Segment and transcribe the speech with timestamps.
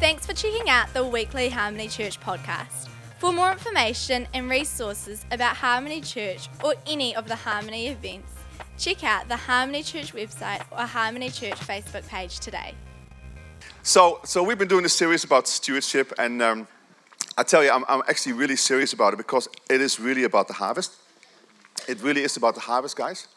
[0.00, 2.88] Thanks for checking out the weekly Harmony Church podcast.
[3.18, 8.32] For more information and resources about Harmony Church or any of the Harmony events,
[8.78, 12.72] check out the Harmony Church website or Harmony Church Facebook page today.
[13.82, 16.66] So, so we've been doing this series about stewardship, and um,
[17.36, 20.48] I tell you, I'm, I'm actually really serious about it because it is really about
[20.48, 20.94] the harvest.
[21.86, 23.28] It really is about the harvest, guys.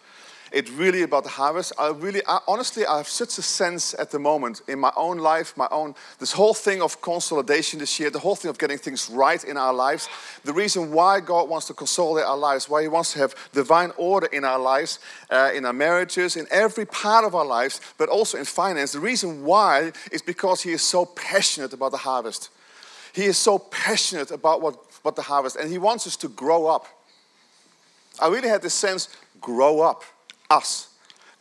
[0.53, 1.73] It's really about the harvest.
[1.79, 5.17] I really, I, honestly, I have such a sense at the moment in my own
[5.17, 8.77] life, my own, this whole thing of consolidation this year, the whole thing of getting
[8.77, 10.07] things right in our lives.
[10.43, 13.93] The reason why God wants to consolidate our lives, why He wants to have divine
[13.97, 14.99] order in our lives,
[15.31, 18.91] uh, in our marriages, in every part of our lives, but also in finance.
[18.91, 22.51] The reason why is because He is so passionate about the harvest.
[23.11, 26.67] He is so passionate about what, what the harvest, and He wants us to grow
[26.67, 26.85] up.
[28.21, 29.09] I really had this sense
[29.41, 30.03] grow up
[30.57, 30.89] us.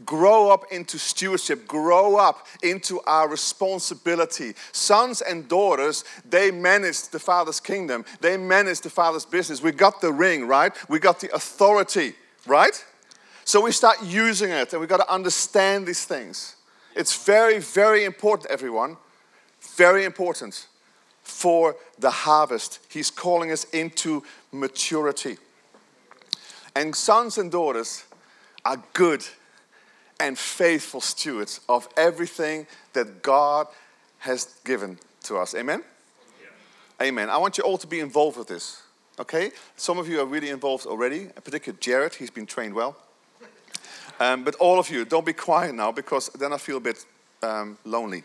[0.05, 4.55] Grow up into stewardship, grow up into our responsibility.
[4.73, 9.63] Sons and daughters, they manage the Father's kingdom, they manage the Father's business.
[9.63, 10.73] We got the ring, right?
[10.89, 12.15] We got the authority,
[12.47, 12.85] right?
[13.45, 16.57] So we start using it and we got to understand these things.
[16.97, 18.97] It's very, very important, everyone.
[19.77, 20.67] Very important
[21.23, 22.81] for the harvest.
[22.89, 25.39] He's calling us into maturity.
[26.75, 28.05] And sons and daughters,
[28.65, 29.25] are good
[30.21, 33.67] and faithful stewards of everything that God
[34.19, 35.55] has given to us.
[35.55, 35.83] Amen?
[36.41, 37.07] Yeah.
[37.07, 37.29] Amen.
[37.29, 38.83] I want you all to be involved with this.
[39.19, 39.51] Okay?
[39.77, 42.97] Some of you are really involved already, in particular Jared, he's been trained well.
[44.21, 47.05] Um, but all of you, don't be quiet now because then I feel a bit
[47.43, 48.23] um, lonely.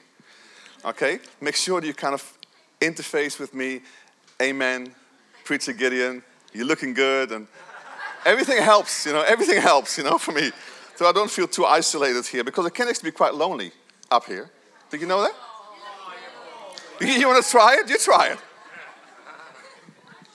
[0.85, 1.19] Okay?
[1.41, 2.37] Make sure that you kind of
[2.79, 3.81] interface with me.
[4.39, 4.93] Amen.
[5.43, 6.21] Preacher Gideon,
[6.53, 7.31] you're looking good.
[7.31, 7.47] And
[8.27, 10.51] everything helps, you know, everything helps, you know, for me.
[10.95, 13.71] So I don't feel too isolated here because it can actually be quite lonely
[14.11, 14.49] up here.
[14.89, 15.33] Did you know that?
[16.99, 17.87] You want to try it?
[17.87, 18.39] You try it.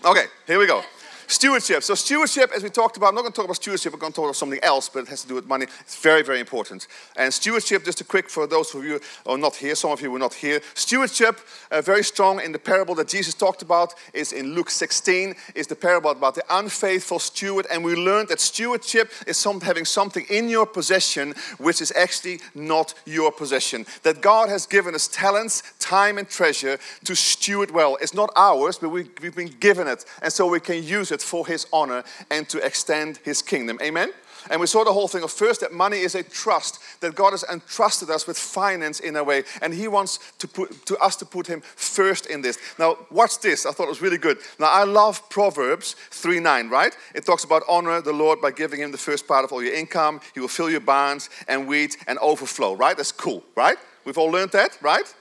[0.04, 0.82] Okay, here we go.
[1.32, 1.82] Stewardship.
[1.82, 4.12] So, stewardship, as we talked about, I'm not going to talk about stewardship, we're going
[4.12, 5.64] to talk about something else, but it has to do with money.
[5.80, 6.88] It's very, very important.
[7.16, 10.02] And stewardship, just a quick for those of you who are not here, some of
[10.02, 10.60] you were not here.
[10.74, 11.40] Stewardship,
[11.70, 15.66] uh, very strong in the parable that Jesus talked about, is in Luke 16, is
[15.66, 17.66] the parable about the unfaithful steward.
[17.72, 22.40] And we learned that stewardship is some, having something in your possession which is actually
[22.54, 23.86] not your possession.
[24.02, 27.96] That God has given us talents, time, and treasure to steward well.
[28.02, 30.04] It's not ours, but we, we've been given it.
[30.20, 33.78] And so we can use it for his honor and to extend his kingdom.
[33.82, 34.10] Amen?
[34.50, 37.32] And we saw the whole thing of first that money is a trust, that God
[37.32, 41.16] has entrusted us with finance in a way, and He wants to put to us
[41.16, 42.58] to put Him first in this.
[42.78, 43.66] Now, watch this.
[43.66, 44.38] I thought it was really good.
[44.58, 46.96] Now, I love Proverbs 3 9, right?
[47.14, 49.74] It talks about honor the Lord by giving Him the first part of all your
[49.74, 50.20] income.
[50.34, 52.96] He will fill your barns and wheat and overflow, right?
[52.96, 53.78] That's cool, right?
[54.04, 55.14] We've all learned that, right?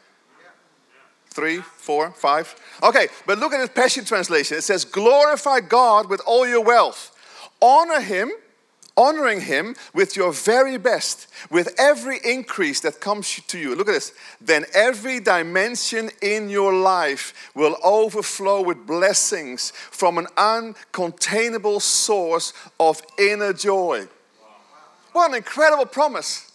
[1.32, 2.54] Three, four, five.
[2.84, 4.58] Okay, but look at the Passion Translation.
[4.58, 7.18] It says, Glorify God with all your wealth.
[7.62, 8.32] Honor Him,
[8.98, 13.76] honoring Him with your very best, with every increase that comes to you.
[13.76, 14.14] Look at this.
[14.42, 23.02] Then every dimension in your life will overflow with blessings from an uncontainable source of
[23.18, 24.08] inner joy.
[25.14, 26.51] What an incredible promise.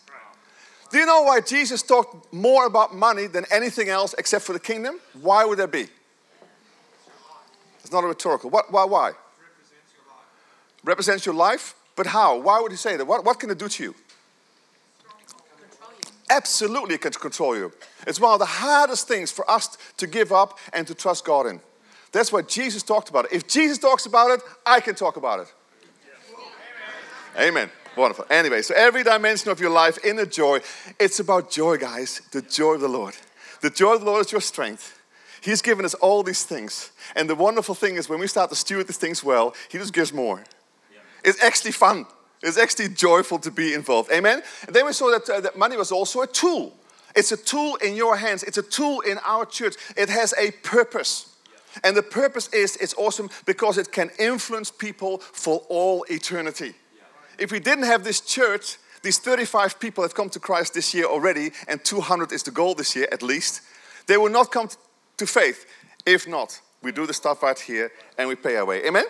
[0.97, 4.59] Do you know why Jesus talked more about money than anything else except for the
[4.59, 4.99] kingdom?
[5.21, 5.89] Why would that be?
[7.81, 8.49] It's not a rhetorical.
[8.49, 8.87] What, why?
[8.87, 9.13] Why?
[10.85, 11.75] Represents your life.
[11.97, 12.39] But how?
[12.39, 13.07] Why would he say that?
[13.07, 13.95] What, what can it do to you?
[16.31, 17.73] Absolutely, it can control you.
[18.07, 21.45] It's one of the hardest things for us to give up and to trust God
[21.47, 21.61] in.
[22.13, 23.33] That's why Jesus talked about it.
[23.33, 25.53] If Jesus talks about it, I can talk about it.
[27.37, 27.49] Amen.
[27.49, 27.71] Amen.
[27.97, 28.27] Wonderful.
[28.29, 30.61] Anyway, so every dimension of your life, inner joy,
[31.01, 32.21] it's about joy, guys.
[32.31, 33.17] The joy of the Lord.
[33.63, 35.01] The joy of the Lord is your strength.
[35.41, 36.91] He's given us all these things.
[37.15, 39.95] And the wonderful thing is when we start to steward these things well, He just
[39.95, 40.45] gives more.
[40.93, 40.99] Yeah.
[41.25, 42.05] It's actually fun.
[42.43, 44.11] It's actually joyful to be involved.
[44.13, 44.43] Amen?
[44.67, 46.75] And then we saw that, uh, that money was also a tool.
[47.15, 49.75] It's a tool in your hands, it's a tool in our church.
[49.97, 51.35] It has a purpose.
[51.83, 56.75] And the purpose is it's awesome because it can influence people for all eternity
[57.39, 61.05] if we didn't have this church, these 35 people have come to Christ this year
[61.05, 63.63] already, and 200 is the goal this year at least,
[64.07, 64.69] they will not come
[65.17, 65.67] to faith.
[66.05, 68.85] If not, we do the stuff right here and we pay our way.
[68.87, 69.05] Amen?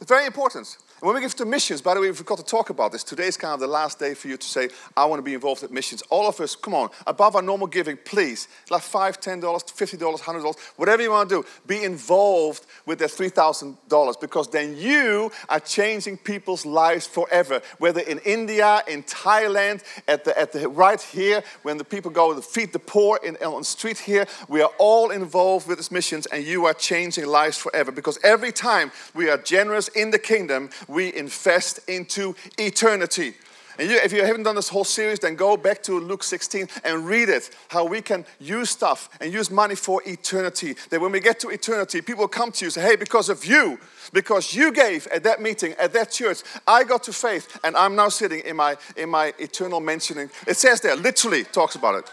[0.00, 0.76] It's very important.
[1.00, 3.02] And when we give to missions, by the way, we forgot to talk about this.
[3.02, 5.32] Today is kind of the last day for you to say, I want to be
[5.32, 6.02] involved in missions.
[6.10, 8.48] All of us, come on, above our normal giving, please.
[8.68, 14.20] Like $5, $10, $50, $100, whatever you want to do, be involved with that $3,000
[14.20, 17.62] because then you are changing people's lives forever.
[17.78, 22.34] Whether in India, in Thailand, at the, at the right here, when the people go
[22.34, 25.90] to feed the poor in, on the street here, we are all involved with this
[25.90, 30.18] missions and you are changing lives forever because every time we are generous in the
[30.18, 33.34] kingdom, we invest into eternity.
[33.78, 36.68] And you, if you haven't done this whole series, then go back to Luke 16
[36.84, 37.48] and read it.
[37.68, 40.76] How we can use stuff and use money for eternity.
[40.90, 43.42] That when we get to eternity, people come to you and say, Hey, because of
[43.46, 43.78] you,
[44.12, 47.96] because you gave at that meeting, at that church, I got to faith, and I'm
[47.96, 50.28] now sitting in my in my eternal mentioning.
[50.46, 52.12] It says there, literally talks about it.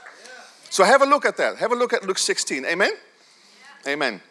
[0.69, 1.57] So have a look at that.
[1.57, 2.65] Have a look at Luke 16.
[2.65, 2.91] Amen?
[3.85, 4.21] Amen.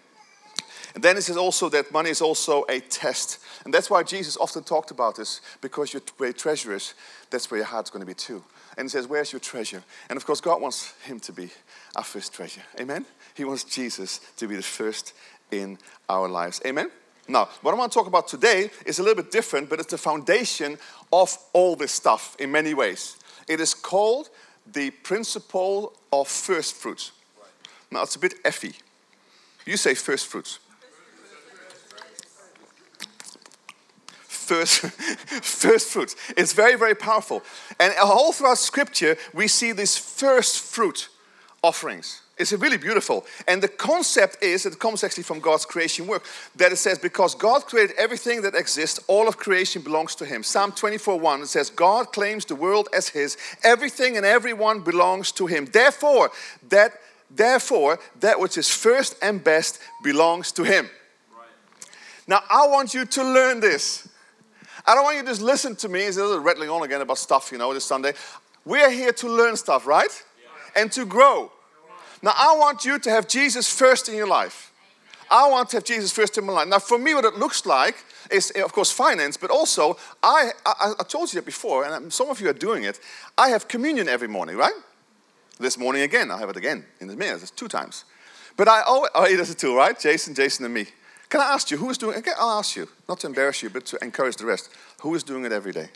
[0.96, 3.38] And then it says also that money is also a test.
[3.66, 6.94] And that's why Jesus often talked about this, because where your treasure is,
[7.28, 8.42] that's where your heart's going to be too.
[8.78, 9.84] And he says, Where's your treasure?
[10.08, 11.50] And of course, God wants him to be
[11.96, 12.62] our first treasure.
[12.80, 13.04] Amen?
[13.34, 15.12] He wants Jesus to be the first
[15.50, 15.76] in
[16.08, 16.62] our lives.
[16.64, 16.90] Amen?
[17.28, 19.90] Now, what I want to talk about today is a little bit different, but it's
[19.90, 20.78] the foundation
[21.12, 23.18] of all this stuff in many ways.
[23.46, 24.30] It is called
[24.72, 27.12] the principle of first fruits.
[27.90, 28.74] Now, it's a bit effy.
[29.66, 30.58] You say first fruits.
[34.46, 34.80] First,
[35.42, 36.16] first fruits.
[36.36, 37.42] It's very, very powerful.
[37.78, 41.08] And all throughout Scripture, we see these first fruit
[41.62, 42.22] offerings.
[42.38, 43.24] It's really beautiful.
[43.48, 46.24] And the concept is, it comes actually from God's creation work,
[46.56, 50.42] that it says, because God created everything that exists, all of creation belongs to Him.
[50.42, 55.32] Psalm 24 1, it says, God claims the world as His, everything and everyone belongs
[55.32, 55.64] to Him.
[55.64, 56.30] Therefore,
[56.68, 56.92] that,
[57.30, 60.90] therefore, that which is first and best belongs to Him.
[61.34, 61.48] Right.
[62.28, 64.06] Now, I want you to learn this.
[64.86, 66.02] I don't want you to just listen to me.
[66.02, 68.12] It's a rattling on again about stuff, you know, this Sunday.
[68.64, 70.10] We're here to learn stuff, right?
[70.40, 70.82] Yeah.
[70.82, 71.50] And to grow.
[72.22, 74.72] Now, I want you to have Jesus first in your life.
[75.30, 76.68] I want to have Jesus first in my life.
[76.68, 77.96] Now, for me, what it looks like
[78.30, 82.28] is, of course, finance, but also, I, I, I told you that before, and some
[82.28, 83.00] of you are doing it.
[83.36, 84.74] I have communion every morning, right?
[85.58, 87.42] This morning again, I'll have it again in the minute.
[87.42, 88.04] It's two times.
[88.56, 89.98] But I always, oh, he does it too, right?
[89.98, 90.86] Jason, Jason, and me.
[91.28, 92.28] Can I ask you, who is doing it?
[92.38, 94.70] I'll ask you, not to embarrass you, but to encourage the rest.
[95.00, 95.88] Who is doing it every day?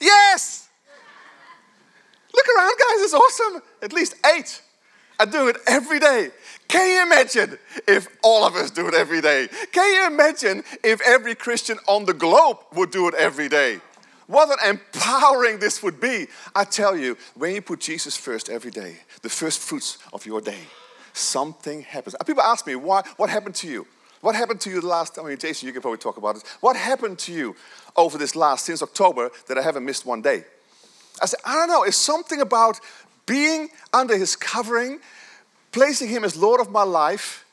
[0.00, 0.68] Yes!
[2.34, 3.62] Look around, guys, it's awesome.
[3.82, 4.62] At least eight
[5.18, 6.30] are doing it every day.
[6.68, 7.58] Can you imagine
[7.88, 9.48] if all of us do it every day?
[9.72, 13.80] Can you imagine if every Christian on the globe would do it every day?
[14.26, 16.26] What an empowering this would be.
[16.54, 20.42] I tell you, when you put Jesus first every day, the first fruits of your
[20.42, 20.60] day,
[21.18, 22.14] something happens.
[22.18, 23.86] Uh, people ask me, why, what happened to you?
[24.20, 26.42] What happened to you the last, I mean, Jason, you can probably talk about it.
[26.60, 27.54] What happened to you
[27.96, 30.44] over this last, since October, that I haven't missed one day?
[31.22, 31.84] I said, I don't know.
[31.84, 32.80] It's something about
[33.26, 35.00] being under his covering,
[35.70, 37.44] placing him as Lord of my life,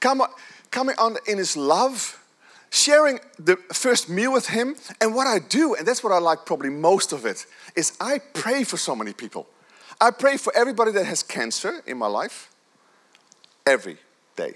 [0.00, 2.22] coming on in his love,
[2.70, 4.76] sharing the first meal with him.
[5.00, 7.44] And what I do, and that's what I like probably most of it,
[7.76, 9.46] is I pray for so many people.
[10.00, 12.50] I pray for everybody that has cancer in my life
[13.66, 13.96] every
[14.36, 14.54] day.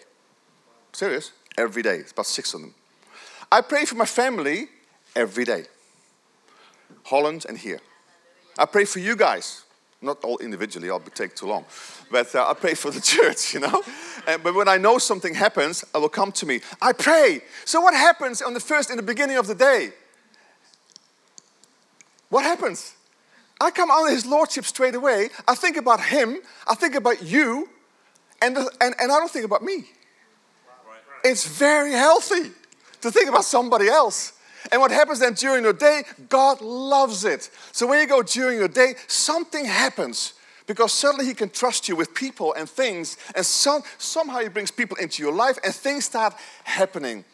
[0.93, 1.33] Serious?
[1.57, 1.97] Every day.
[1.97, 2.75] It's about six of them.
[3.51, 4.69] I pray for my family
[5.17, 5.65] every day.
[7.05, 7.81] Holland and here.
[8.59, 9.65] I pray for you guys.
[10.01, 11.65] Not all individually, I'll take too long.
[12.11, 13.83] But uh, I pray for the church, you know?
[14.27, 16.61] And, but when I know something happens, I will come to me.
[16.81, 17.41] I pray.
[17.65, 19.91] So what happens on the first, in the beginning of the day?
[22.29, 22.95] What happens?
[23.61, 25.31] I come under his lordship straight away.
[25.49, 26.39] I think about him.
[26.69, 27.69] I think about you.
[28.41, 29.85] And, and, and I don't think about me.
[31.25, 32.51] It's very healthy
[33.01, 34.35] to think about somebody else.
[34.71, 37.51] And what happens then during your day, God loves it.
[37.73, 40.35] So when you go during your day, something happens
[40.67, 44.71] because suddenly He can trust you with people and things, and some, somehow He brings
[44.71, 47.25] people into your life and things start happening.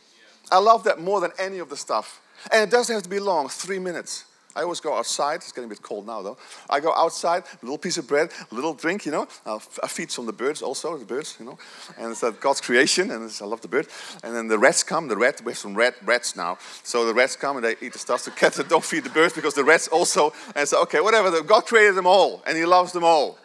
[0.50, 2.20] I love that more than any of the stuff.
[2.52, 4.24] And it doesn't have to be long, three minutes.
[4.56, 5.36] I always go outside.
[5.36, 6.36] It's getting a bit cold now, though.
[6.70, 9.26] I go outside, little piece of bread, little drink, you know.
[9.44, 11.58] I feed some of the birds also, the birds, you know.
[11.98, 13.88] And it's God's creation, and I love the bird.
[14.22, 15.08] And then the rats come.
[15.08, 16.58] The rat, we have some rat rats now.
[16.84, 18.24] So the rats come and they eat the stuff.
[18.24, 20.32] The cats don't feed the birds because the rats also.
[20.54, 21.42] And so, okay, whatever.
[21.42, 23.38] God created them all, and He loves them all.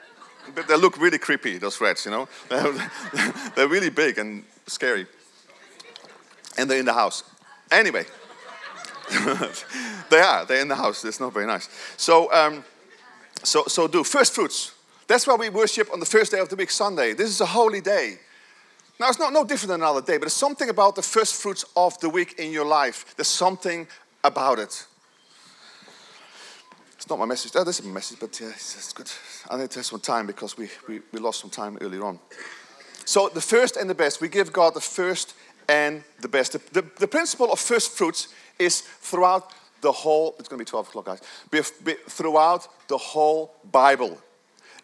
[0.54, 2.28] But they look really creepy, those rats, you know.
[3.56, 5.08] they're really big and scary.
[6.58, 7.24] And they're in the house.
[7.72, 8.06] Anyway.
[10.10, 10.46] they are.
[10.46, 11.04] They're in the house.
[11.04, 11.70] It's not very nice.
[11.98, 12.64] So, um,
[13.44, 14.74] so, so do first fruits.
[15.08, 17.14] That's why we worship on the first day of the week, Sunday.
[17.14, 18.20] This is a holy day.
[19.00, 21.66] Now, it's not no different than another day, but it's something about the first fruits
[21.76, 23.16] of the week in your life.
[23.16, 23.88] There's something
[24.24, 24.86] about it.
[26.96, 27.54] It's not my message.
[27.56, 29.10] Oh, this is my message, but yeah, it's, it's good.
[29.50, 32.20] I need to have some time because we, we, we lost some time earlier on.
[33.06, 34.22] So, the first and the best.
[34.22, 35.34] We give God the first
[35.70, 36.52] and the best.
[36.52, 40.70] The, the, the principle of first fruits is throughout the whole, it's going to be
[40.70, 44.18] 12 o'clock, guys, be, be, throughout the whole Bible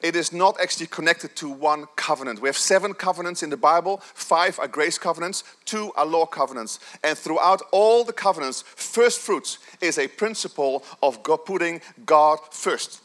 [0.06, 2.40] it is not actually connected to one covenant.
[2.40, 6.80] We have seven covenants in the Bible, five are grace covenants, two are law covenants.
[7.04, 13.02] And throughout all the covenants, first fruits is a principle of God putting God first.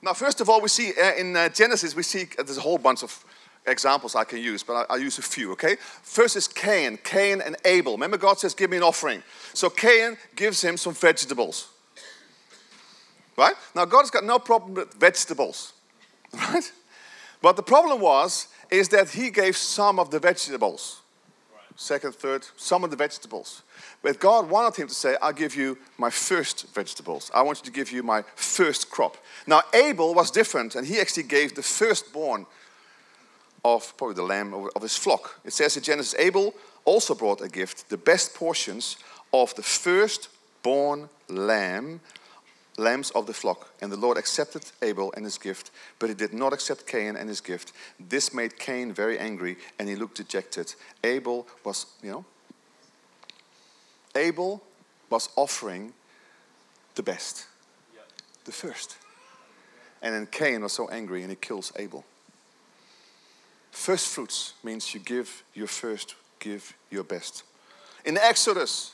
[0.00, 2.60] Now, first of all, we see uh, in uh, Genesis, we see uh, there's a
[2.60, 3.24] whole bunch of
[3.70, 5.76] examples I can use, but I, will use a few, okay?
[6.02, 7.92] First is Cain, Cain and Abel.
[7.92, 9.22] Remember, God says, Give me an offering.
[9.54, 11.68] So Cain gives him some vegetables.
[13.36, 13.54] Right?
[13.74, 15.72] Now, God's got no problem with vegetables.
[16.34, 16.70] Right?
[17.40, 21.00] But the problem was, is that he gave some of the vegetables.
[21.76, 23.62] Second, third, some of the vegetables.
[24.02, 27.30] But God wanted him to say, I'll give you my first vegetables.
[27.32, 29.16] I want you to give you my first crop.
[29.46, 32.46] Now, Abel was different, and he actually gave the firstborn
[33.64, 35.40] of probably the lamb of his flock.
[35.44, 38.96] It says in Genesis, Abel also brought a gift, the best portions
[39.32, 42.00] of the firstborn lamb
[42.78, 43.70] lambs of the flock.
[43.82, 47.28] And the Lord accepted Abel and his gift, but he did not accept Cain and
[47.28, 47.72] his gift.
[47.98, 50.74] This made Cain very angry, and he looked dejected.
[51.02, 52.24] Abel was, you know,
[54.14, 54.62] Abel
[55.10, 55.92] was offering
[56.94, 57.46] the best,
[58.44, 58.96] the first.
[60.02, 62.04] And then Cain was so angry and he kills Abel.
[63.78, 67.44] First fruits means you give your first, give your best.
[68.04, 68.92] In Exodus,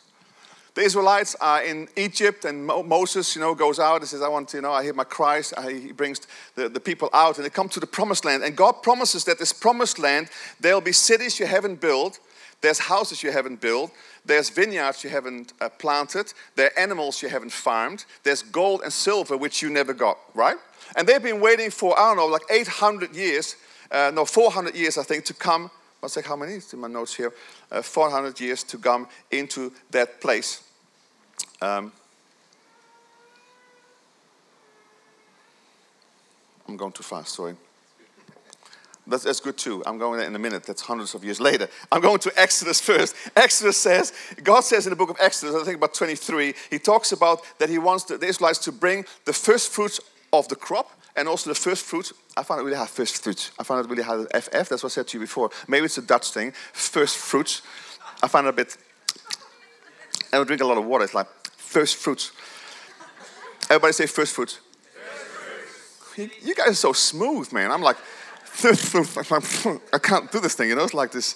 [0.75, 4.51] the Israelites are in Egypt, and Moses, you know, goes out and says, I want
[4.51, 5.55] to, you know, I hear my cries.
[5.67, 6.21] He brings
[6.55, 8.45] the, the people out, and they come to the promised land.
[8.45, 10.29] And God promises that this promised land,
[10.61, 12.21] there'll be cities you haven't built,
[12.61, 13.91] there's houses you haven't built,
[14.27, 18.93] there's vineyards you haven't uh, planted, there are animals you haven't farmed, there's gold and
[18.93, 20.57] silver which you never got, right?
[20.95, 23.57] And they've been waiting for, I don't know, like 800 years,
[23.91, 25.71] uh, no, 400 years, I think, to come.
[26.03, 26.55] I'll say how many?
[26.55, 27.33] It's in my notes here.
[27.71, 30.63] Uh, 400 years to come into that place.
[31.63, 31.93] Um,
[36.69, 37.57] I'm going too fast, sorry.
[39.07, 39.83] That's, that's good too.
[39.87, 40.65] I'm going there in a minute.
[40.65, 41.69] That's hundreds of years later.
[41.93, 43.15] I'm going to Exodus first.
[43.37, 44.13] Exodus says,
[44.43, 47.69] God says in the book of Exodus, I think about 23, he talks about that
[47.69, 50.01] he wants the Israelites to bring the first fruits
[50.33, 52.13] of the crop and also the first fruits.
[52.37, 53.53] I found it really hard, first fruits.
[53.59, 54.69] I found it really hard, FF.
[54.69, 55.51] That's what I said to you before.
[55.69, 56.53] Maybe it's a Dutch thing.
[56.73, 57.63] First fruits.
[58.23, 58.77] I find it a bit.
[60.33, 61.05] I would drink a lot of water.
[61.05, 61.29] It's like
[61.75, 62.31] First fruits.
[63.69, 64.61] Everybody say first fruits.
[66.17, 67.73] You, you guys are so smooth, man.
[67.73, 67.97] I'm like,
[69.93, 70.85] I can't do this thing, you know?
[70.85, 71.35] It's like this.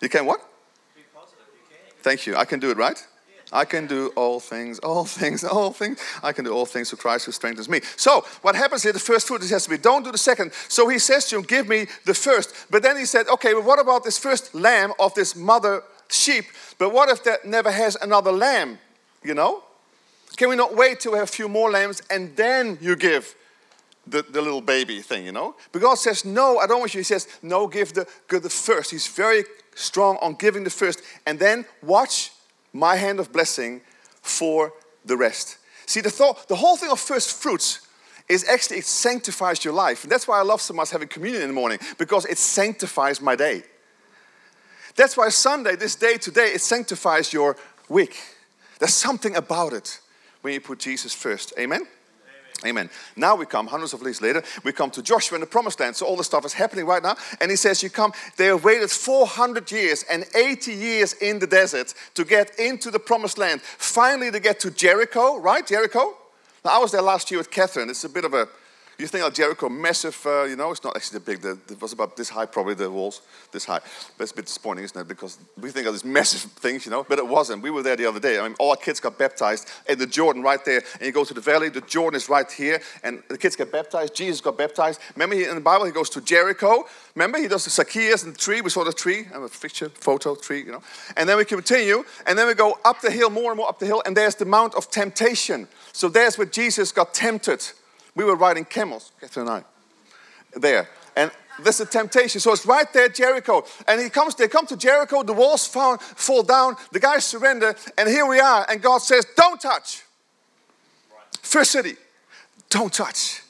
[0.00, 0.40] You can what?
[2.02, 2.36] Thank you.
[2.36, 3.04] I can do it, right?
[3.52, 5.98] I can do all things, all things, all things.
[6.22, 7.80] I can do all things through Christ who strengthens me.
[7.96, 10.52] So, what happens here, the first fruit, has to be don't do the second.
[10.68, 12.54] So he says to him, Give me the first.
[12.70, 16.46] But then he said, Okay, but what about this first lamb of this mother sheep?
[16.78, 18.78] But what if that never has another lamb?
[19.22, 19.62] You know?
[20.36, 23.34] Can we not wait till we have a few more lambs and then you give
[24.06, 25.54] the, the little baby thing, you know?
[25.72, 27.00] But God says, No, I don't want you.
[27.00, 28.90] He says, No, give the, give the first.
[28.90, 29.44] He's very
[29.74, 31.02] strong on giving the first.
[31.26, 32.32] And then watch
[32.72, 33.82] my hand of blessing
[34.20, 34.72] for
[35.04, 35.58] the rest.
[35.86, 37.86] See, the, thought, the whole thing of first fruits
[38.28, 40.04] is actually it sanctifies your life.
[40.04, 43.20] And that's why I love so much having communion in the morning, because it sanctifies
[43.20, 43.62] my day.
[44.96, 47.56] That's why Sunday, this day today, it sanctifies your
[47.88, 48.18] week.
[48.78, 50.00] There's something about it
[50.42, 51.52] when you put Jesus first.
[51.58, 51.86] Amen?
[52.64, 52.90] Amen.
[53.16, 55.96] Now we come, hundreds of years later, we come to Joshua in the promised land.
[55.96, 57.16] So all the stuff is happening right now.
[57.40, 61.46] And he says, You come, they have waited 400 years and 80 years in the
[61.46, 63.62] desert to get into the promised land.
[63.62, 65.66] Finally, to get to Jericho, right?
[65.66, 66.16] Jericho?
[66.64, 67.90] Now, I was there last year with Catherine.
[67.90, 68.48] It's a bit of a
[69.02, 71.44] you think of Jericho, massive, uh, you know, it's not actually that big.
[71.44, 73.80] It was about this high, probably the walls, this high.
[74.16, 75.08] That's a bit disappointing, isn't it?
[75.08, 77.62] Because we think of these massive things, you know, but it wasn't.
[77.62, 78.38] We were there the other day.
[78.38, 80.82] I mean, all our kids got baptized in the Jordan right there.
[80.94, 83.72] And you go to the valley, the Jordan is right here, and the kids get
[83.72, 84.14] baptized.
[84.14, 85.00] Jesus got baptized.
[85.16, 86.84] Remember, in the Bible, he goes to Jericho.
[87.16, 88.60] Remember, he does the Zacchaeus and the tree.
[88.60, 89.26] We saw the tree.
[89.30, 90.82] I have a picture, photo, tree, you know.
[91.16, 93.80] And then we continue, and then we go up the hill, more and more up
[93.80, 95.66] the hill, and there's the Mount of Temptation.
[95.92, 97.72] So there's where Jesus got tempted.
[98.14, 99.64] We were riding camels, Catherine and
[100.54, 100.88] I, there.
[101.16, 101.30] And
[101.62, 102.40] this is a temptation.
[102.40, 103.64] So it's right there, Jericho.
[103.86, 107.74] And he comes, they come to Jericho, the walls fall, fall down, the guys surrender,
[107.96, 108.66] and here we are.
[108.68, 110.02] And God says, Don't touch.
[111.40, 111.96] First city,
[112.68, 113.42] don't touch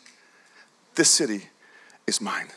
[0.94, 1.48] this city.
[2.06, 2.48] is mine.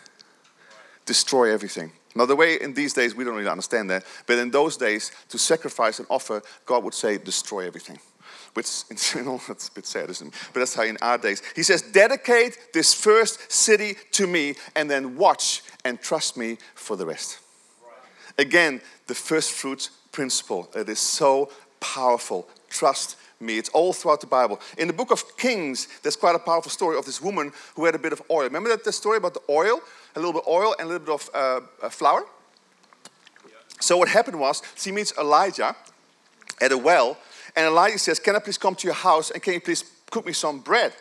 [1.06, 1.92] Destroy everything.
[2.16, 5.12] Now, the way in these days, we don't really understand that, but in those days,
[5.30, 8.00] to sacrifice and offer, God would say, destroy everything.
[8.56, 10.34] Which, know, that's a bit sad, isn't it?
[10.54, 11.44] But that's how in our days.
[11.56, 16.96] He says, dedicate this first city to me, and then watch and trust me for
[16.96, 17.40] the rest.
[18.38, 20.70] Again, the first fruits principle.
[20.76, 22.48] It is so powerful.
[22.70, 23.58] Trust me.
[23.58, 24.60] It's all throughout the Bible.
[24.78, 27.96] In the book of Kings, there's quite a powerful story of this woman who had
[27.96, 28.44] a bit of oil.
[28.44, 29.82] Remember that the story about the oil?
[30.16, 32.26] A little bit of oil and a little bit of uh, uh, flour?
[33.80, 35.76] So what happened was she meets Elijah
[36.62, 37.18] at a well,
[37.56, 40.26] and Elijah says, Can I please come to your house and can you please cook
[40.26, 40.94] me some bread?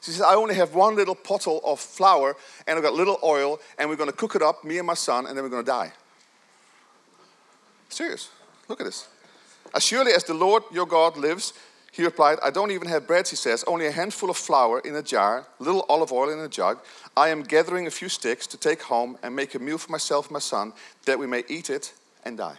[0.00, 3.58] She says, I only have one little pottle of flour and I've got little oil,
[3.78, 5.64] and we're going to cook it up, me and my son, and then we're going
[5.64, 5.92] to die.
[7.88, 8.28] Serious.
[8.68, 9.08] Look at this.
[9.74, 11.54] As surely as the Lord your God lives,
[11.90, 14.94] he replied, I don't even have bread, he says, only a handful of flour in
[14.94, 16.80] a jar, little olive oil in a jug.
[17.16, 20.26] I am gathering a few sticks to take home and make a meal for myself
[20.26, 20.72] and my son,
[21.06, 21.94] that we may eat it
[22.24, 22.58] and die.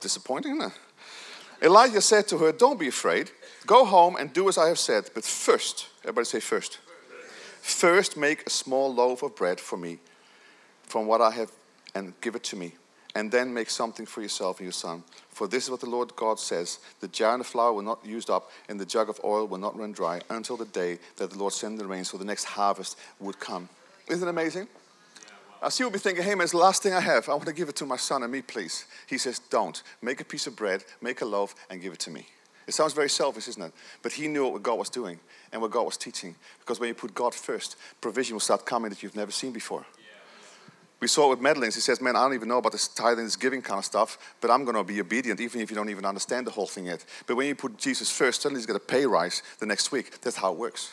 [0.00, 0.72] Disappointing, it?
[1.62, 3.30] Elijah said to her, Don't be afraid.
[3.66, 5.10] Go home and do as I have said.
[5.14, 6.78] But first, everybody say first.
[7.60, 9.98] First, make a small loaf of bread for me
[10.84, 11.50] from what I have
[11.94, 12.74] and give it to me
[13.14, 15.02] and then make something for yourself and your son.
[15.30, 18.04] For this is what the Lord God says The jar and the flour will not
[18.04, 21.30] used up, and the jug of oil will not run dry until the day that
[21.30, 23.68] the Lord send the rain, so the next harvest would come.
[24.06, 24.68] Isn't it amazing?
[25.60, 27.28] I see you will be thinking, hey man, it's the last thing I have.
[27.28, 28.86] I want to give it to my son and me, please.
[29.06, 29.82] He says, don't.
[30.00, 32.26] Make a piece of bread, make a loaf, and give it to me.
[32.66, 33.72] It sounds very selfish, isn't it?
[34.02, 35.18] But he knew what God was doing
[35.52, 36.36] and what God was teaching.
[36.60, 39.84] Because when you put God first, provision will start coming that you've never seen before.
[41.00, 41.76] We saw it with Madeline's.
[41.76, 44.18] He says, Man, I don't even know about this tithing, this giving kind of stuff,
[44.40, 46.86] but I'm going to be obedient, even if you don't even understand the whole thing
[46.86, 47.04] yet.
[47.26, 50.20] But when you put Jesus first, suddenly he's got a pay rise the next week.
[50.20, 50.90] That's how it works.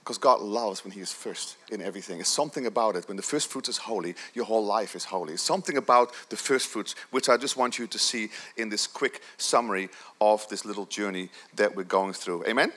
[0.00, 2.20] Because God loves when He is first in everything.
[2.20, 3.06] It's something about it.
[3.06, 5.34] When the first fruits is holy, your whole life is holy.
[5.34, 8.86] It's something about the first fruits, which I just want you to see in this
[8.86, 9.88] quick summary
[10.20, 12.42] of this little journey that we're going through.
[12.44, 12.70] Amen?
[12.70, 12.72] Amen.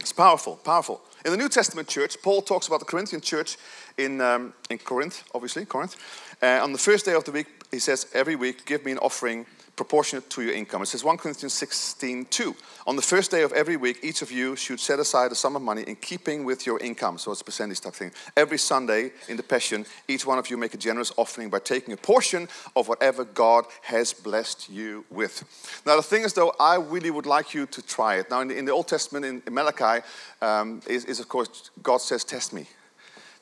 [0.00, 1.00] It's powerful, powerful.
[1.24, 3.56] In the New Testament church, Paul talks about the Corinthian church
[3.96, 5.96] in, um, in Corinth, obviously, Corinth.
[6.42, 8.98] Uh, on the first day of the week, he says, Every week, give me an
[8.98, 10.82] offering proportionate to your income.
[10.82, 12.54] It says 1 Corinthians 16 2.
[12.86, 15.56] On the first day of every week, each of you should set aside a sum
[15.56, 17.16] of money in keeping with your income.
[17.16, 18.12] So it's a percentage type thing.
[18.36, 21.94] Every Sunday in the Passion, each one of you make a generous offering by taking
[21.94, 25.44] a portion of whatever God has blessed you with.
[25.86, 28.30] Now, the thing is, though, I really would like you to try it.
[28.30, 30.04] Now, in the, in the Old Testament, in, in Malachi,
[30.42, 32.66] um, is, is of course, God says, Test me,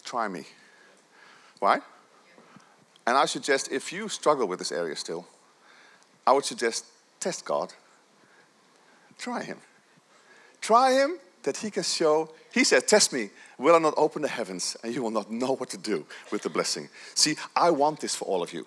[0.05, 0.45] try me.
[1.59, 1.81] Why?
[3.07, 5.27] And I suggest if you struggle with this area still,
[6.31, 6.85] I would suggest
[7.19, 7.73] test God.
[9.19, 9.59] Try Him.
[10.61, 12.31] Try Him that He can show.
[12.55, 13.31] He said, Test me.
[13.59, 16.43] Will I not open the heavens and you will not know what to do with
[16.43, 16.89] the blessing?
[17.17, 18.65] See, I want this for all of you.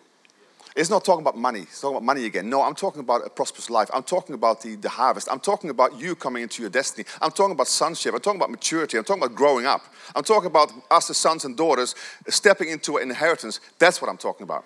[0.75, 1.61] It's not talking about money.
[1.61, 2.49] It's talking about money again.
[2.49, 3.89] No, I'm talking about a prosperous life.
[3.93, 5.29] I'm talking about the, the harvest.
[5.31, 7.05] I'm talking about you coming into your destiny.
[7.21, 8.13] I'm talking about sonship.
[8.13, 8.97] I'm talking about maturity.
[8.97, 9.83] I'm talking about growing up.
[10.17, 11.95] I'm talking about us as sons and daughters
[12.27, 13.61] stepping into an inheritance.
[13.79, 14.65] That's what I'm talking about.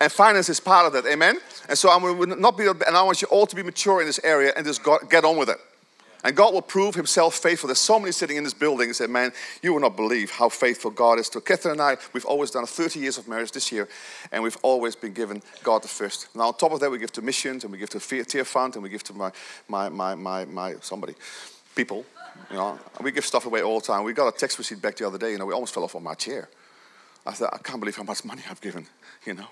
[0.00, 1.06] And finance is part of that.
[1.10, 1.36] Amen?
[1.68, 4.06] And so I will not be, and I want you all to be mature in
[4.06, 5.58] this area and just get on with it.
[6.24, 7.66] And God will prove himself faithful.
[7.66, 10.48] There's so many sitting in this building and say, Man, you will not believe how
[10.48, 11.96] faithful God is to Catherine and I.
[12.12, 13.88] We've always done 30 years of marriage this year,
[14.30, 16.28] and we've always been given God the first.
[16.36, 18.74] Now, on top of that, we give to missions, and we give to Tear Fund,
[18.74, 19.32] and we give to my,
[19.66, 21.14] my, my, my, my somebody,
[21.74, 22.04] people.
[22.50, 24.04] You know, we give stuff away all the time.
[24.04, 25.96] We got a text receipt back the other day, you know, we almost fell off
[25.96, 26.48] on my chair.
[27.26, 28.86] I thought, I can't believe how much money I've given,
[29.24, 29.46] you know.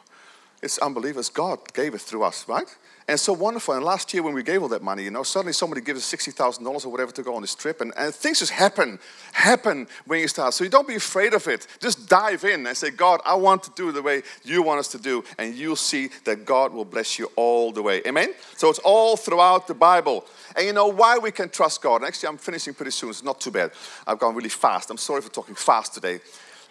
[0.63, 1.25] It's unbelievable.
[1.33, 2.67] God gave it through us, right?
[3.09, 3.75] And it's so wonderful.
[3.75, 6.23] And last year when we gave all that money, you know, suddenly somebody gives us
[6.23, 7.81] $60,000 or whatever to go on this trip.
[7.81, 8.99] And, and things just happen,
[9.33, 10.53] happen when you start.
[10.53, 11.67] So you don't be afraid of it.
[11.81, 14.89] Just dive in and say, God, I want to do the way you want us
[14.89, 15.25] to do.
[15.39, 18.03] And you'll see that God will bless you all the way.
[18.07, 18.35] Amen?
[18.57, 20.27] So it's all throughout the Bible.
[20.55, 21.97] And you know why we can trust God.
[21.97, 23.11] And actually, I'm finishing pretty soon.
[23.11, 23.73] It's not too bad.
[24.07, 24.91] I've gone really fast.
[24.91, 26.21] I'm sorry for talking fast today.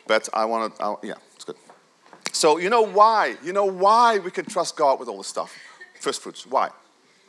[0.05, 1.15] But I want to, yeah.
[2.31, 3.35] So you know why?
[3.43, 5.57] You know why we can trust God with all this stuff?
[5.99, 6.45] First fruits.
[6.45, 6.69] Why?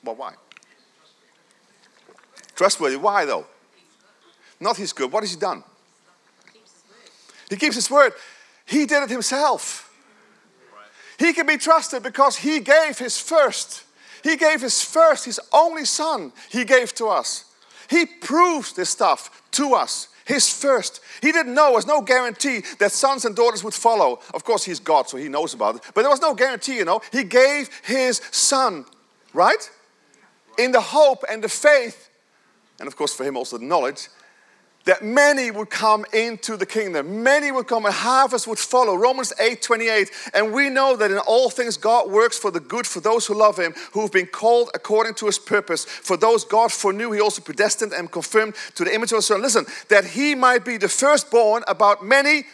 [0.05, 0.35] Well, why?
[2.55, 2.97] Trustworthy.
[2.97, 3.47] Why though?
[4.61, 5.11] Not he's good.
[5.11, 5.65] What has he done?
[7.49, 8.13] He keeps his word.
[8.67, 9.87] He did it himself.
[11.19, 13.85] He can be trusted because he gave his first.
[14.23, 17.45] He gave his first, his only son, he gave to us.
[17.89, 21.01] He proves this stuff to us his first.
[21.21, 24.21] He didn't know, there was no guarantee that sons and daughters would follow.
[24.33, 25.83] Of course, he's God, so he knows about it.
[25.95, 27.01] But there was no guarantee, you know.
[27.12, 28.85] He gave his son,
[29.35, 29.71] right?
[30.57, 32.09] In the hope and the faith,
[32.79, 34.09] and of course, for him also the knowledge
[34.87, 37.23] that many would come into the kingdom.
[37.23, 38.95] Many would come and harvest would follow.
[38.95, 40.11] Romans 8 28.
[40.33, 43.35] And we know that in all things God works for the good for those who
[43.35, 45.85] love him, who have been called according to his purpose.
[45.85, 49.43] For those God foreknew, he also predestined and confirmed to the image of his son.
[49.43, 52.45] Listen, that he might be the firstborn about many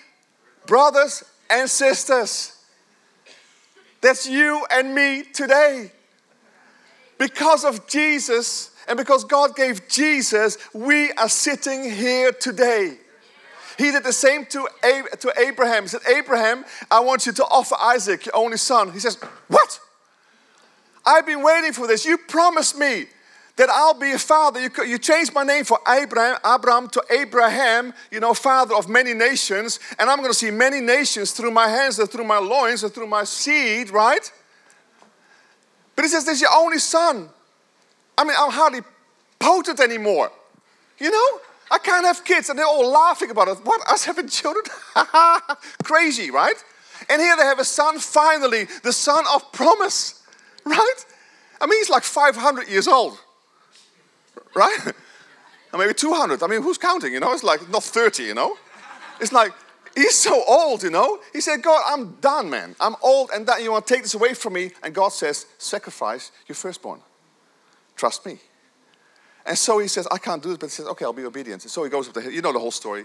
[0.66, 2.52] brothers and sisters.
[4.00, 5.92] That's you and me today.
[7.18, 12.98] Because of Jesus, and because God gave Jesus, we are sitting here today.
[13.78, 14.66] He did the same to,
[15.20, 15.82] to Abraham.
[15.82, 18.92] He said, Abraham, I want you to offer Isaac, your only son.
[18.92, 19.16] He says,
[19.48, 19.80] What?
[21.04, 22.04] I've been waiting for this.
[22.04, 23.06] You promised me
[23.56, 24.60] that I'll be a father.
[24.60, 29.14] You, you changed my name for Abraham, Abraham to Abraham, you know, father of many
[29.14, 29.78] nations.
[29.98, 32.92] And I'm going to see many nations through my hands and through my loins and
[32.92, 34.30] through my seed, right?
[35.94, 37.30] But he says, This is your only son.
[38.18, 38.80] I mean, I'm hardly
[39.38, 40.30] potent anymore.
[40.98, 41.40] You know?
[41.70, 42.48] I can't have kids.
[42.48, 43.58] And they're all laughing about it.
[43.64, 43.88] What?
[43.90, 44.64] Us having children?
[45.82, 46.56] Crazy, right?
[47.08, 50.22] And here they have a son, finally, the son of promise,
[50.64, 51.06] right?
[51.60, 53.18] I mean, he's like 500 years old,
[54.54, 54.78] right?
[55.72, 56.42] Or maybe 200.
[56.42, 57.12] I mean, who's counting?
[57.12, 58.56] You know, it's like not 30, you know?
[59.20, 59.52] It's like,
[59.96, 61.18] he's so old, you know?
[61.32, 62.76] He said, God, I'm done, man.
[62.80, 64.70] I'm old and that you want to take this away from me.
[64.82, 67.00] And God says, sacrifice your firstborn.
[67.96, 68.38] Trust me.
[69.44, 71.62] And so he says, I can't do this, but he says, okay, I'll be obedient.
[71.62, 72.32] And so he goes up the hill.
[72.32, 73.04] You know the whole story.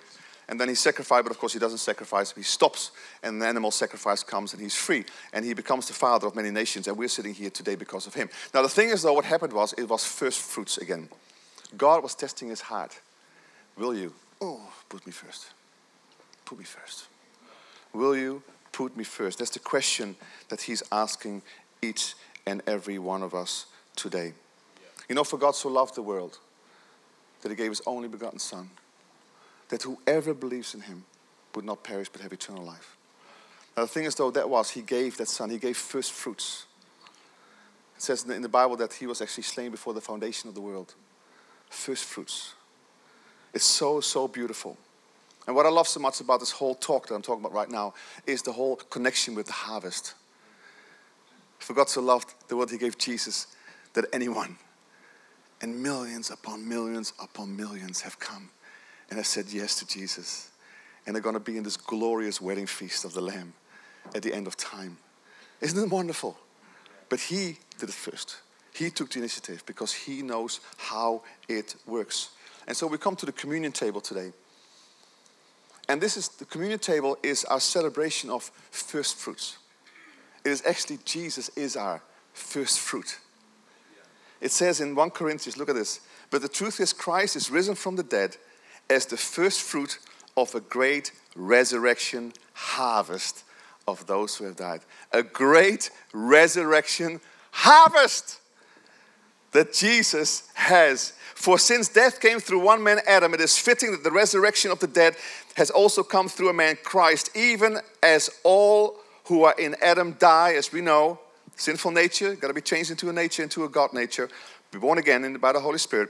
[0.49, 2.33] And then he sacrifices, but of course he doesn't sacrifice.
[2.33, 2.91] He stops,
[3.23, 5.05] and the animal sacrifice comes, and he's free.
[5.31, 8.15] And he becomes the father of many nations, and we're sitting here today because of
[8.15, 8.29] him.
[8.53, 11.07] Now, the thing is, though, what happened was, it was first fruits again.
[11.77, 12.99] God was testing his heart.
[13.77, 14.13] Will you?
[14.41, 15.53] Oh, put me first.
[16.43, 17.05] Put me first.
[17.93, 19.37] Will you put me first?
[19.37, 20.15] That's the question
[20.49, 21.43] that he's asking
[21.81, 24.33] each and every one of us today.
[25.11, 26.39] You know, for God so loved the world
[27.41, 28.69] that he gave his only begotten Son,
[29.67, 31.03] that whoever believes in him
[31.53, 32.95] would not perish but have eternal life.
[33.75, 36.65] Now, the thing is, though, that was, he gave that Son, he gave first fruits.
[37.97, 40.61] It says in the Bible that he was actually slain before the foundation of the
[40.61, 40.95] world.
[41.69, 42.53] First fruits.
[43.53, 44.77] It's so, so beautiful.
[45.45, 47.69] And what I love so much about this whole talk that I'm talking about right
[47.69, 47.95] now
[48.25, 50.13] is the whole connection with the harvest.
[51.59, 53.47] For God so loved the world, he gave Jesus
[53.91, 54.55] that anyone
[55.61, 58.49] and millions upon millions upon millions have come
[59.09, 60.49] and have said yes to Jesus.
[61.05, 63.53] And they're going to be in this glorious wedding feast of the Lamb
[64.13, 64.97] at the end of time.
[65.59, 66.37] Isn't it wonderful?
[67.09, 68.37] But He did it first.
[68.73, 72.29] He took the initiative because He knows how it works.
[72.67, 74.31] And so we come to the communion table today.
[75.89, 79.57] And this is the communion table is our celebration of first fruits.
[80.45, 82.01] It is actually Jesus is our
[82.33, 83.19] first fruit.
[84.41, 86.01] It says in 1 Corinthians, look at this.
[86.31, 88.37] But the truth is, Christ is risen from the dead
[88.89, 89.99] as the first fruit
[90.35, 93.43] of a great resurrection harvest
[93.87, 94.81] of those who have died.
[95.11, 98.39] A great resurrection harvest
[99.51, 101.13] that Jesus has.
[101.35, 104.79] For since death came through one man, Adam, it is fitting that the resurrection of
[104.79, 105.15] the dead
[105.55, 110.53] has also come through a man, Christ, even as all who are in Adam die,
[110.53, 111.19] as we know
[111.61, 114.29] sinful nature, got to be changed into a nature, into a God nature,
[114.71, 116.09] be born again in, by the Holy Spirit.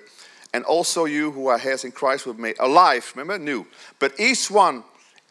[0.54, 3.66] And also you who are heirs in Christ be made alive, remember, new.
[4.00, 4.84] But each one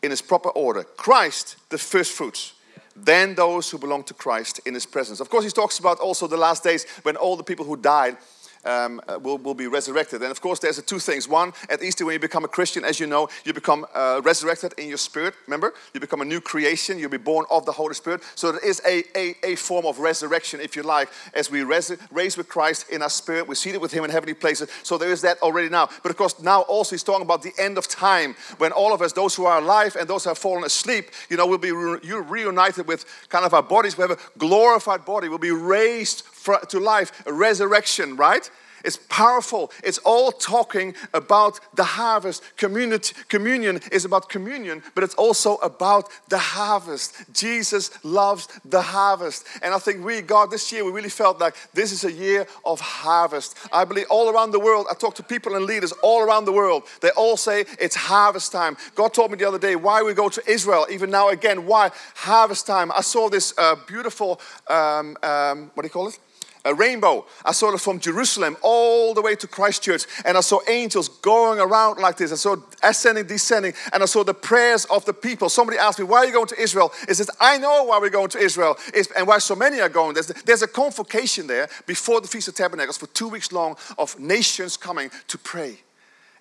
[0.02, 0.85] in his proper order.
[0.85, 2.54] Christ, the first fruits.
[2.96, 5.20] Then those who belong to Christ in his presence.
[5.20, 8.16] Of course, he talks about also the last days when all the people who died
[8.64, 10.23] um, uh, will, will be resurrected.
[10.23, 11.29] And of course, there's two things.
[11.29, 14.75] One, at Easter, when you become a Christian, as you know, you become uh, resurrected
[14.79, 15.35] in your spirit.
[15.46, 15.73] Remember?
[15.94, 16.99] You become a new creation.
[16.99, 18.23] You'll be born of the Holy Spirit.
[18.35, 21.96] So there is a, a, a form of resurrection, if you like, as we res-
[22.11, 23.49] raise with Christ in our spirit.
[23.49, 24.68] We're seated with Him in heavenly places.
[24.83, 25.88] So there is that already now.
[26.03, 29.03] But of course, now also He's talking about the end of time when all of
[29.03, 31.73] us, those who are alive and those who have fallen asleep, you know, will be
[31.73, 33.96] re- reunited with kind of our bodies.
[33.96, 35.29] We have a glorified body.
[35.29, 36.25] We'll be raised
[36.68, 38.50] to life, a resurrection, right?
[38.85, 39.70] It's powerful.
[39.85, 42.42] It's all talking about the harvest.
[42.57, 47.14] Community, communion is about communion, but it's also about the harvest.
[47.33, 49.46] Jesus loves the harvest.
[49.62, 52.46] And I think we, God, this year, we really felt like this is a year
[52.64, 53.57] of harvest.
[53.72, 56.53] I believe all around the world, I talk to people and leaders all around the
[56.53, 58.76] world, they all say it's harvest time.
[58.94, 61.90] God told me the other day why we go to Israel, even now again, why
[62.14, 62.90] harvest time.
[62.92, 66.18] I saw this uh, beautiful, um, um, what do you call it?
[66.64, 67.25] A rainbow.
[67.44, 71.59] I saw it from Jerusalem all the way to Christchurch, and I saw angels going
[71.59, 72.33] around like this.
[72.33, 75.49] I saw ascending, descending, and I saw the prayers of the people.
[75.49, 76.92] Somebody asked me, Why are you going to Israel?
[77.09, 78.77] It says, I know why we're going to Israel
[79.16, 80.16] and why so many are going.
[80.44, 84.77] There's a convocation there before the Feast of Tabernacles for two weeks long of nations
[84.77, 85.79] coming to pray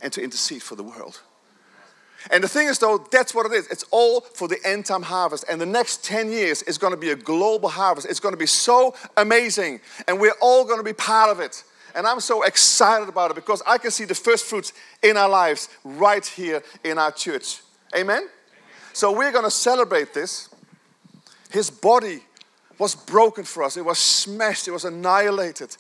[0.02, 1.22] and to intercede for the world.
[2.32, 3.68] And the thing is, though, that's what it is.
[3.68, 5.46] It's all for the end time harvest.
[5.50, 8.08] And the next 10 years is going to be a global harvest.
[8.10, 9.80] It's going to be so amazing.
[10.08, 11.64] And we're all going to be part of it.
[11.96, 15.30] And I'm so excited about it because I can see the first fruits in our
[15.30, 17.62] lives right here in our church.
[17.96, 18.28] Amen?
[18.94, 20.50] So we're going to celebrate this.
[21.52, 22.22] His body
[22.78, 25.76] was broken for us, it was smashed, it was annihilated.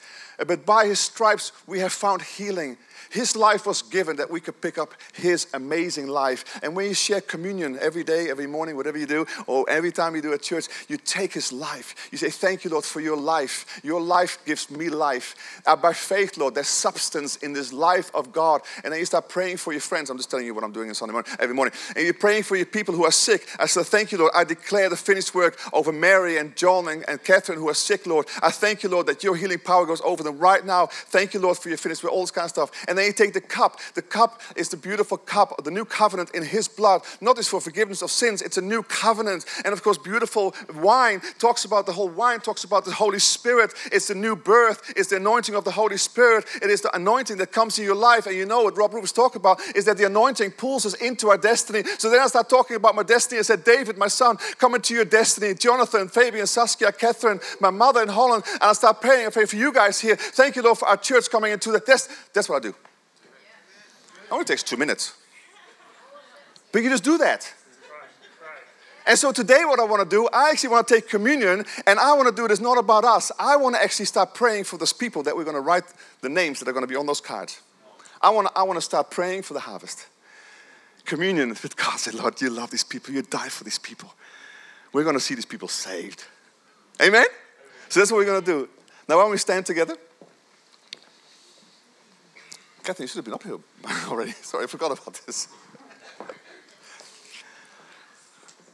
[0.45, 2.77] But by his stripes, we have found healing.
[3.09, 6.59] His life was given that we could pick up His amazing life.
[6.63, 10.15] And when you share communion every day, every morning, whatever you do, or every time
[10.15, 12.09] you do at church, you take His life.
[12.11, 13.79] You say, Thank you, Lord, for your life.
[13.83, 15.61] Your life gives me life.
[15.65, 18.61] Uh, by faith, Lord, there's substance in this life of God.
[18.83, 20.09] And then you start praying for your friends.
[20.09, 21.73] I'm just telling you what I'm doing on Sunday morning, every morning.
[21.95, 23.47] And you're praying for your people who are sick.
[23.57, 24.31] I say, Thank you, Lord.
[24.35, 28.05] I declare the finished work over Mary and John and, and Catherine who are sick,
[28.05, 28.27] Lord.
[28.43, 30.87] I thank you, Lord, that your healing power goes over them right now.
[30.87, 32.71] Thank you, Lord, for your finished work, all this kind of stuff.
[32.87, 33.79] And then you take the cup.
[33.95, 37.01] The cup is the beautiful cup of the new covenant in His blood.
[37.21, 39.45] Not just for forgiveness of sins, it's a new covenant.
[39.63, 43.73] And of course, beautiful wine talks about the whole wine, talks about the Holy Spirit.
[43.91, 46.45] It's the new birth, it's the anointing of the Holy Spirit.
[46.61, 48.25] It is the anointing that comes in your life.
[48.25, 51.29] And you know what Rob Rubens talked about is that the anointing pulls us into
[51.29, 51.83] our destiny.
[51.97, 53.39] So then I start talking about my destiny.
[53.39, 55.53] I said, David, my son, come into your destiny.
[55.53, 58.43] Jonathan, Fabian, Saskia, Catherine, my mother in Holland.
[58.53, 59.27] And I start praying.
[59.27, 60.15] I pray for you guys here.
[60.15, 61.85] Thank you, Lord, for our church coming into that.
[61.85, 62.75] That's, that's what I do.
[64.31, 65.13] Only takes two minutes.
[66.71, 67.51] But you just do that.
[69.07, 71.99] And so today, what I want to do, I actually want to take communion, and
[71.99, 72.51] I want to do it.
[72.51, 73.31] It's not about us.
[73.39, 75.85] I want to actually start praying for those people that we're going to write
[76.21, 77.59] the names that are going to be on those cards.
[78.21, 80.05] I want to, I want to start praying for the harvest.
[81.05, 81.97] Communion with God.
[81.97, 83.13] Say, Lord, you love these people.
[83.13, 84.13] You die for these people.
[84.93, 86.25] We're going to see these people saved.
[87.01, 87.25] Amen?
[87.87, 88.69] So that's what we're going to do.
[89.07, 89.97] Now, why don't we stand together?
[92.89, 93.59] Catherine, you should have been up here
[94.09, 94.31] already.
[94.31, 95.47] Sorry, I forgot about this.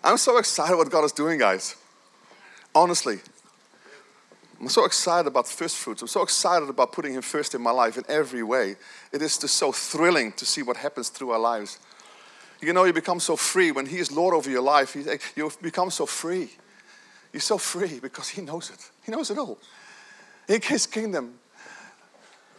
[0.02, 1.76] I'm so excited what God is doing, guys.
[2.74, 3.20] Honestly.
[4.62, 6.02] I'm so excited about first fruits.
[6.02, 8.78] I'm so excited about putting Him first in my life in every way.
[9.12, 11.78] It is just so thrilling to see what happens through our lives.
[12.62, 14.96] You know, you become so free when He is Lord over your life.
[14.96, 16.52] Eh, you become so free.
[17.34, 18.80] You're so free because He knows it.
[19.06, 19.58] He knows it all.
[20.48, 21.34] In His kingdom,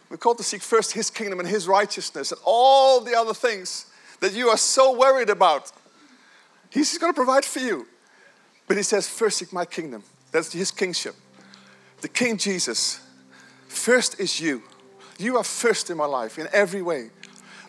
[0.09, 3.87] we're called to seek first His kingdom and His righteousness and all the other things
[4.19, 5.71] that you are so worried about.
[6.69, 7.87] He's going to provide for you.
[8.67, 10.03] But He says, first seek my kingdom.
[10.31, 11.15] That's His kingship.
[12.01, 12.99] The King Jesus.
[13.67, 14.63] First is you.
[15.17, 17.09] You are first in my life in every way.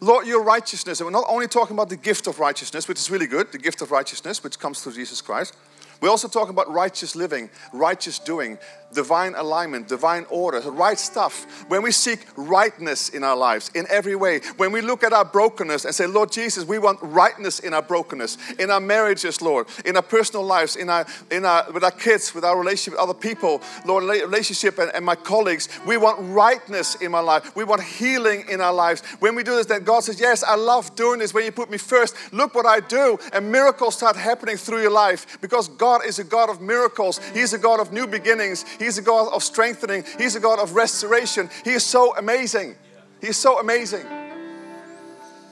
[0.01, 1.01] Lord, your righteousness.
[1.01, 3.59] And we're not only talking about the gift of righteousness, which is really good, the
[3.59, 5.57] gift of righteousness, which comes through Jesus Christ.
[6.01, 8.59] We also talk about righteous living, righteous doing,
[8.93, 11.65] divine alignment, divine order, the right stuff.
[11.69, 15.25] When we seek rightness in our lives in every way, when we look at our
[15.25, 19.67] brokenness and say, Lord Jesus, we want rightness in our brokenness, in our marriages, Lord,
[19.85, 23.01] in our personal lives, in our, in our, with our kids, with our relationship with
[23.01, 27.55] other people, Lord, relationship and, and my colleagues, we want rightness in my life.
[27.57, 29.03] We want healing in our lives.
[29.21, 31.35] When we do this, then God says, Yes, I love doing this.
[31.35, 33.19] When you put me first, look what I do.
[33.33, 37.21] And miracles start happening through your life because God is a God of miracles.
[37.35, 38.65] He's a God of new beginnings.
[38.79, 40.05] He's a God of strengthening.
[40.19, 41.51] He's a God of restoration.
[41.65, 42.77] He is so amazing.
[43.21, 44.05] He is so amazing.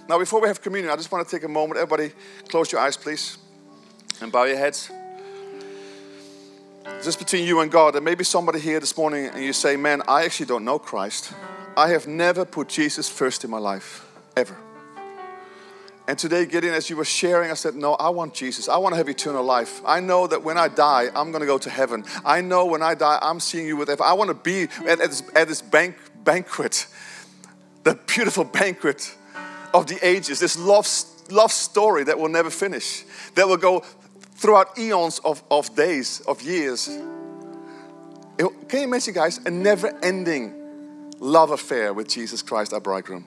[0.08, 1.80] Now, before we have communion, I just want to take a moment.
[1.80, 2.12] Everybody,
[2.48, 3.38] close your eyes, please,
[4.20, 4.90] and bow your heads.
[7.02, 9.76] Just between you and God, there may be somebody here this morning and you say,
[9.76, 11.32] Man, I actually don't know Christ.
[11.76, 14.56] I have never put Jesus first in my life, ever.
[16.08, 18.68] And today, Gideon, as you were sharing, I said, No, I want Jesus.
[18.68, 19.80] I want to have eternal life.
[19.84, 22.04] I know that when I die, I'm going to go to heaven.
[22.24, 24.06] I know when I die, I'm seeing you with heaven.
[24.06, 26.86] I want to be at, at this, at this bank, banquet,
[27.82, 29.16] the beautiful banquet
[29.74, 30.88] of the ages, this love,
[31.30, 33.80] love story that will never finish, that will go
[34.36, 36.86] throughout eons of, of days, of years.
[38.38, 40.54] Can you imagine, guys, a never ending
[41.18, 43.24] love affair with Jesus Christ, our bridegroom?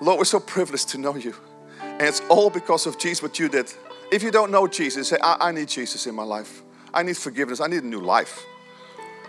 [0.00, 1.34] Lord, we're so privileged to know you.
[1.80, 3.72] And it's all because of Jesus, what you did.
[4.12, 6.62] If you don't know Jesus, say, I, I need Jesus in my life.
[6.94, 7.60] I need forgiveness.
[7.60, 8.46] I need a new life.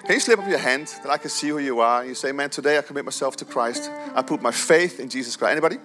[0.06, 2.06] Can you slip up your hand that I can see who you are?
[2.06, 3.92] You say, Man, today I commit myself to Christ.
[4.16, 5.52] I put my faith in Jesus Christ.
[5.52, 5.78] Anybody?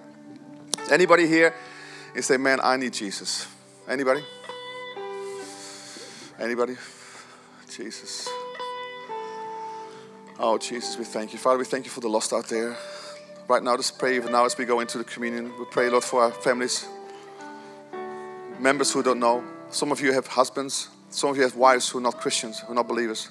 [0.89, 1.53] Anybody here?
[2.15, 3.47] You say, Man, I need Jesus.
[3.87, 4.23] Anybody?
[6.39, 6.75] Anybody?
[7.69, 8.29] Jesus.
[10.39, 11.39] Oh, Jesus, we thank you.
[11.39, 12.77] Father, we thank you for the lost out there
[13.47, 15.51] right now, just pray even now as we go into the communion.
[15.59, 16.87] We pray, Lord, for our families,
[18.59, 19.43] members who don't know.
[19.69, 22.71] Some of you have husbands, some of you have wives who are not Christians, who
[22.71, 23.29] are not believers.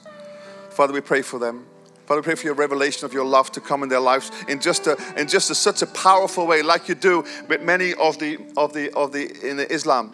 [0.70, 1.66] Father, we pray for them.
[2.06, 4.60] Father, we pray for your revelation of your love to come in their lives in
[4.60, 8.18] just a, in just a, such a powerful way, like you do with many of
[8.18, 10.12] the of the of the in the Islam,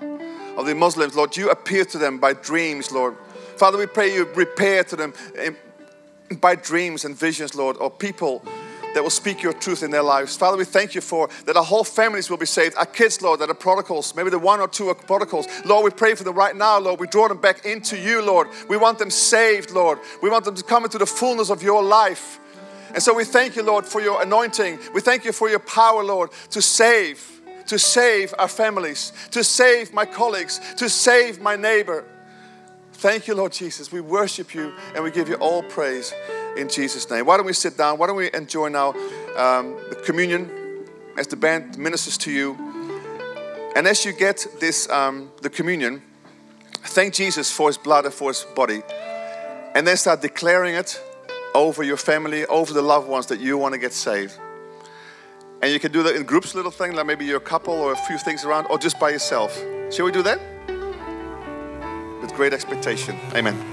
[0.56, 1.16] of the Muslims.
[1.16, 3.16] Lord, you appear to them by dreams, Lord.
[3.56, 5.12] Father, we pray you repair to them
[6.40, 8.44] by dreams and visions, Lord, or people
[8.94, 10.36] that will speak your truth in their lives.
[10.36, 12.76] Father, we thank you for that our whole families will be saved.
[12.76, 15.46] Our kids, Lord, that are prodigals, maybe the one or two are prodigals.
[15.64, 17.00] Lord, we pray for them right now, Lord.
[17.00, 18.48] We draw them back into you, Lord.
[18.68, 19.98] We want them saved, Lord.
[20.22, 22.38] We want them to come into the fullness of your life.
[22.92, 24.78] And so we thank you, Lord, for your anointing.
[24.92, 29.92] We thank you for your power, Lord, to save, to save our families, to save
[29.92, 32.04] my colleagues, to save my neighbor.
[33.00, 33.90] Thank you, Lord Jesus.
[33.90, 36.12] We worship you and we give you all praise
[36.58, 37.24] in Jesus' name.
[37.24, 37.96] Why don't we sit down?
[37.96, 38.90] Why don't we enjoy now
[39.38, 40.84] um, the communion
[41.16, 42.58] as the band ministers to you?
[43.74, 46.02] And as you get this, um, the communion,
[46.88, 48.82] thank Jesus for his blood and for his body.
[49.74, 51.02] And then start declaring it
[51.54, 54.38] over your family, over the loved ones that you want to get saved.
[55.62, 57.94] And you can do that in groups, little thing, like maybe you're a couple or
[57.94, 59.58] a few things around, or just by yourself.
[59.90, 60.59] Shall we do that?
[62.40, 63.14] Great expectation.
[63.34, 63.69] Amen.